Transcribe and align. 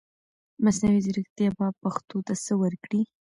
مصنوعي 0.63 0.99
ځرکتيا 1.07 1.49
به 1.57 1.67
پښتو 1.81 2.17
ته 2.27 2.33
سه 2.43 2.53
ورکړٸ 2.61 2.93